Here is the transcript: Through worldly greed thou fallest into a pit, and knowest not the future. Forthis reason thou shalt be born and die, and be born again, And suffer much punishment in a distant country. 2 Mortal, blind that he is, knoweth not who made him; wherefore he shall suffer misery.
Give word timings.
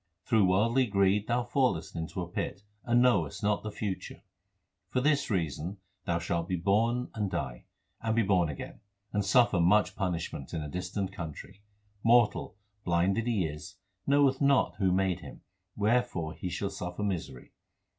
Through 0.25 0.47
worldly 0.47 0.87
greed 0.87 1.27
thou 1.27 1.43
fallest 1.43 1.95
into 1.95 2.23
a 2.23 2.27
pit, 2.27 2.63
and 2.83 3.03
knowest 3.03 3.43
not 3.43 3.61
the 3.61 3.69
future. 3.69 4.23
Forthis 4.91 5.29
reason 5.29 5.77
thou 6.05 6.17
shalt 6.17 6.47
be 6.47 6.55
born 6.55 7.09
and 7.13 7.29
die, 7.29 7.65
and 8.01 8.15
be 8.15 8.23
born 8.23 8.49
again, 8.49 8.79
And 9.13 9.23
suffer 9.23 9.59
much 9.59 9.95
punishment 9.95 10.55
in 10.55 10.63
a 10.63 10.67
distant 10.67 11.13
country. 11.13 11.61
2 12.01 12.07
Mortal, 12.07 12.55
blind 12.83 13.17
that 13.17 13.27
he 13.27 13.45
is, 13.45 13.75
knoweth 14.07 14.41
not 14.41 14.77
who 14.77 14.91
made 14.91 15.19
him; 15.19 15.41
wherefore 15.75 16.33
he 16.33 16.49
shall 16.49 16.71
suffer 16.71 17.03
misery. 17.03 17.51